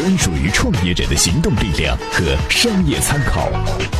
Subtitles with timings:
[0.00, 3.50] 专属于创业者的行动力量和商业参考。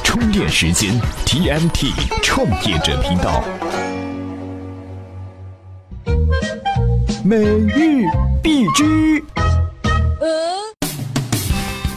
[0.02, 1.92] 充电时间 TMT
[2.22, 3.44] 创业者频道。
[7.22, 8.06] 每日
[8.42, 9.22] 必知。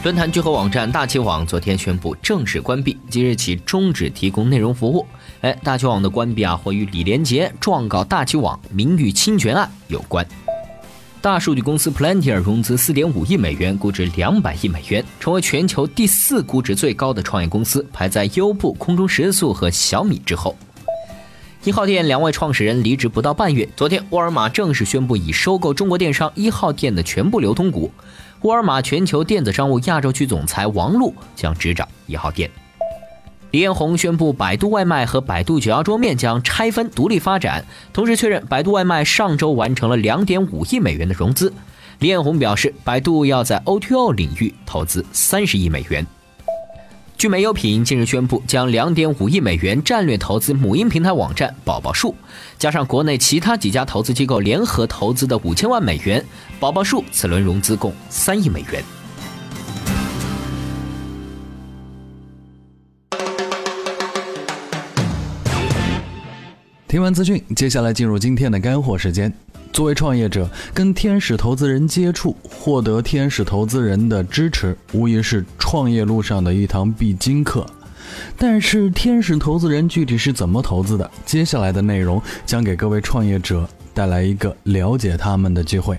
[0.03, 5.07] 论坛聚合网站大气网昨天宣布正式关闭，即日起终止提供内容服务。
[5.39, 10.27] 哎，大气网的关闭啊，或与李连杰状告大气网名誉侵权案有关。
[11.23, 20.53] 大数据公司 Plentyr 融资四点五亿美元，估值两百亿美元，成为全球第四估值最高的创业公司，排在优步、空中食宿和小米之后。
[21.63, 27.89] 一号店两位创始人离职不到半月，昨天沃尔玛正式宣布已收购中国电商一号店的全部流通股。
[28.41, 32.51] 沃尔玛全球电子商务亚洲区总裁王璐将执掌一号店。
[33.53, 37.63] 李彦宏宣布，百度外卖和百度九幺桌面将拆分独立发展，
[37.93, 41.53] 同时确认百度外卖上周完成了两点五亿美元的融资。
[41.99, 46.03] 李彦宏表示，百度要在 O2O 领域投资三十亿美元。
[47.15, 52.15] 聚美优品近日宣布，将两点五亿美元战略投资母婴平台网站宝宝树，
[52.57, 56.25] 加上国内其他几家投资机构联合投资的五千万美元，
[56.59, 58.83] 宝宝树此轮融资共三亿美元。
[66.93, 69.33] 听完资讯，接下来进入今天的干货时间。
[69.71, 77.65] 作为创业者，跟天使投资人接触，获得天使投资人的支持，无疑是创业路上的一堂必经课。
[78.37, 81.09] 但是，天使投资人具体是怎么投资的？
[81.25, 85.97] 接下来的内容将给各位创业者带来一个了解他们的机会。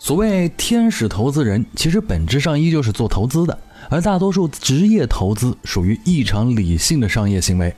[0.00, 3.56] 所谓天使投资人，其实本质上依旧是做投资的，
[3.88, 7.72] 而大多数职业投资属于异常理性的商业行为。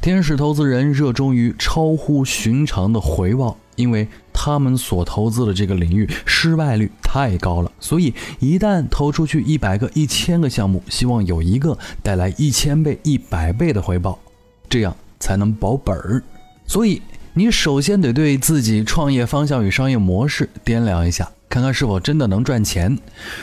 [0.00, 14.18] 天使投资人热衷于超乎寻常的回报，因为他们所投资的这个领域失败率太高了，所以一旦投出去一百个、一千个项目，希望有一个带来一千倍、一百倍的回报，
[14.68, 16.22] 这样才能保本儿。
[16.66, 17.02] 所以
[17.34, 21.28] 你首先得对自己创业方向与商业模式掂量一下。
[21.48, 22.96] 看看是否真的能赚钱。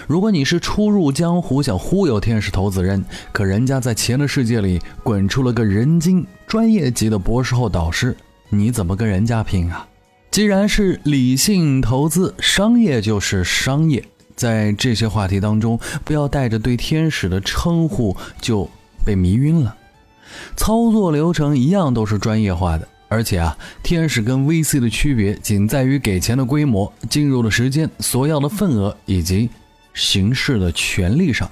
[0.08, 8.16] 如果你是初入江湖想忽悠天使投资人，可人家在钱的世界里滚出了个人精专业级的博士后导师，
[8.50, 9.88] 你怎么跟人家拼啊？
[10.30, 14.04] 既然是理性投资，商业就是商业，
[14.36, 18.70] 在这些话题当中，不要带着对天使的称呼就
[19.06, 19.76] 被迷晕了。
[20.58, 22.88] 操作流程一样都是专业化的。
[23.08, 29.50] 而且啊，天使跟 VC 的区别仅在于给钱的规模、进入的时间、所要的份额以及
[29.94, 31.50] 行事的权利上。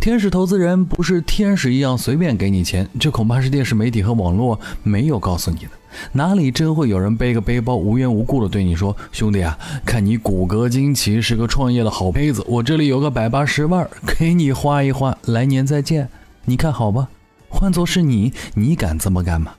[0.00, 5.70] 天使投资人不是天使一样随便给你钱，这恐怕是电视媒体和网络没有告诉你的。
[6.12, 13.88] 哪里真会有人背个背包无缘无故的对你说：“兄弟啊，看你骨骼惊奇，是个创业的好胚子，我这里有个百八十万，
[14.18, 16.08] 给你花一花，来年再见，
[16.46, 17.08] 你看好吧？”
[17.48, 19.52] 换做是你，你敢这么干吗？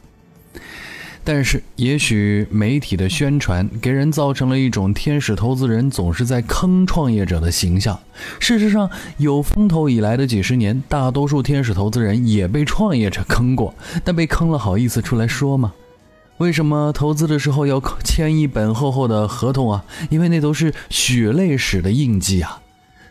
[1.25, 7.97] 但是，也许媒体的宣传给人造成了一种天使投资人总是在坑创业者的形象。
[8.41, 13.73] 事实上，有风投以来的几十年，大多数天使投资人也被创业者坑过，
[14.03, 15.73] 但被坑了好意思出来说吗？
[16.39, 19.85] 为什么投资的时候要签一本厚厚的合同啊？
[20.09, 22.59] 因为那都是血泪史的印记啊！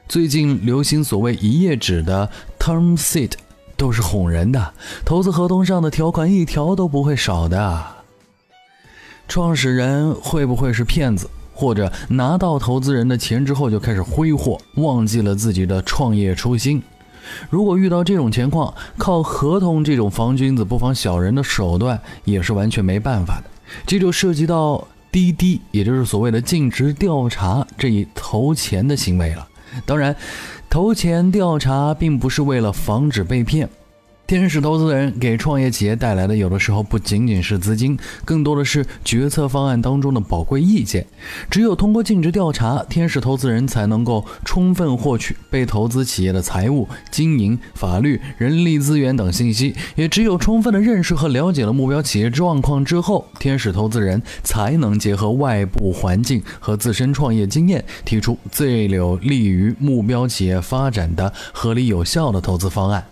[0.06, 3.30] 最近流行所谓一页纸的 term sheet，
[3.78, 4.74] 都是哄人的。
[5.06, 8.01] 投资合同上的条款一条都不会少的。
[9.32, 16.82] 创始人会不会是骗子，或者拿到投资人的钱之后就开始挥霍，忘记了自己的创业初心？
[17.48, 23.44] 如果遇到这种情况，靠合同这种防君子不防小人的手段也是完全没办法的。
[23.86, 29.48] 这就涉及到滴滴，也就是所谓的尽职调查这一投钱的行为了。
[29.86, 30.14] 当然，
[30.68, 33.66] 投钱调查并不是为了防止被骗。
[34.32, 41.06] 天使投资人给创业企业带来的，有的时候不仅仅是资金，更多的是决策方案当中的宝贵意见。
[41.50, 49.74] 只有通过尽职调查，天使投资人才能够充分获取被投资企业的财务、经营、法律、人力资源等信息。
[49.96, 63.11] 也只有充分的认识和了解了目标企业状况之后，天使投资人才能结合外部环境和自身创业经验，提出最有利于目标企业发展的合理有效的投资方案。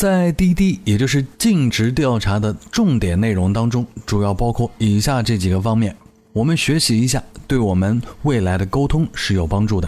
[0.00, 5.94] 在滴滴，也就是尽职调查的重点内容当中，主要包括以下这几个方面，
[6.32, 9.86] 我们学习一下，对我们未来的沟通是有帮助的。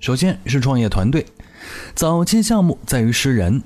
[0.00, 1.26] 首先是创业团队，
[1.94, 3.62] 早期项目在于识人，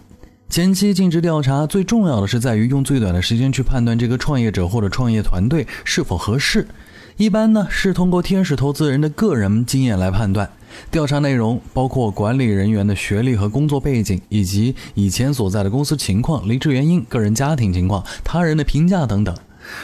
[0.49, 6.67] 前期尽职调查最重要的是在于用最短的时间去判断这个创业者或者创业团队是否合适。
[7.17, 10.51] 一般呢是通过天使投资人的个人经验来判断，
[10.91, 19.35] 调查内容包括管理人员的学历和工作背景，以及以前所在的公司情况、离职原因、个人家庭情况、他人的评价等等。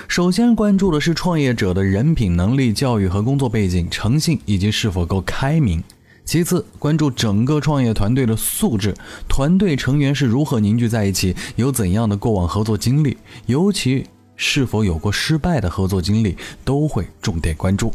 [0.09, 5.83] 首先关注的是创业者的人品、能力、教育和工作背景、诚信以及是否够开明。
[6.25, 8.93] 其次，关注整个创业团队的素质，
[9.29, 13.17] 团队成员是如何凝聚在一起，有怎样的过往合作经历，
[13.47, 14.05] 尤其
[14.35, 17.93] 是否有过失败的合作经历，都会重点关注。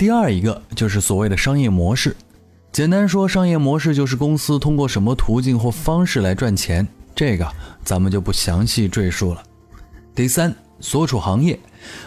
[0.00, 2.16] 第二一个就是所谓的商业模式，
[2.72, 7.46] 简单说，商业模式就是公司通过什么途径或方式来赚钱，这个
[7.84, 9.42] 咱们就不详细赘述了。
[10.14, 10.56] 第三。
[10.82, 11.60] 所处行业，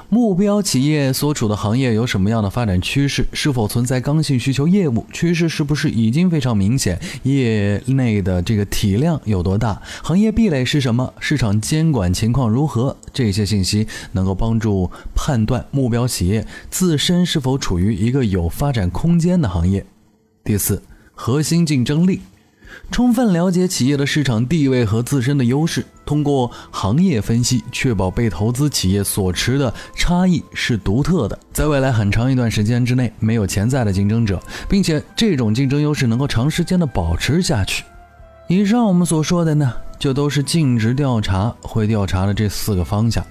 [0.09, 3.25] 目标企业所处的行业有什么样的发展趋势？
[3.33, 5.05] 是否存在刚性需求业务？
[5.11, 6.99] 趋势是不是已经非常明显？
[7.23, 9.81] 业内的这个体量有多大？
[10.03, 11.13] 行业壁垒是什么？
[11.19, 12.95] 市场监管情况如何？
[13.11, 19.85] 这些信息能够帮助判断目标企业自身是否处于一个有发展空间的行业。
[20.43, 20.81] 第四，
[21.13, 22.21] 核心竞争力。
[22.91, 37.83] 充分了解企业的市场地位和自身的优势，通过行业分析，确保被投资企业所持的差异是独特的，在未来很长一段时间之内没有潜在的竞争者，并且这种竞争优势能够长时间的保持下去。
[38.47, 43.25] 以上我们所说的呢，就都是尽职调查会调查的这四个方向。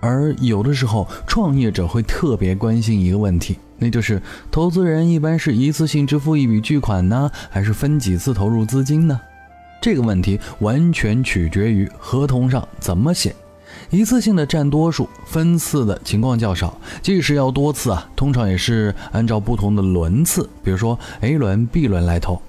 [0.00, 9.20] 而有的时候，创业者会特别关心一个问题，那就是投资人一般是一次性支付一笔巨款呢，还是分几次投入资金呢？
[9.80, 13.34] 这个问题完全取决于合同上怎么写，
[13.90, 16.78] 一次性的占多数，分次的情况较少。
[17.02, 22.40] 即使要多次啊，通常也是按照不同的轮次，比如说 A 轮、B 轮来投。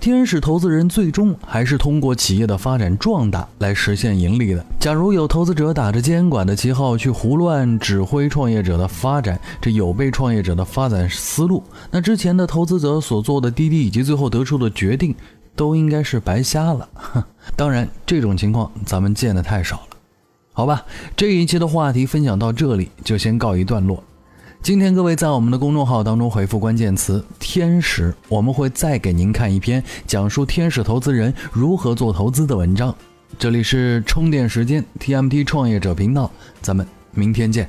[0.00, 4.64] 天使投资人最终还是通过企业的发展壮大来实现盈利的。
[4.78, 15.14] 假如有投资者打着监管的旗号去胡乱指挥创业者的发展，这有悖创业者的发展思路，那之前的投资者所做的滴滴以及最后得出的决定，
[15.54, 16.88] 都应该是白瞎了。
[17.56, 19.96] 当然，这种情况咱们见的太少了。
[20.52, 20.84] 好吧，
[21.16, 24.02] 这一期的话题分享到这里就先告一段落。
[24.62, 32.94] 今天各位在我们的公众号当中回复关键词“天使”，我们会再给您看一篇讲述天使投资人如何做投资的文章。
[33.36, 36.30] 这里是充电时间 TMT 创业者频道，
[36.60, 37.68] 咱们明天见。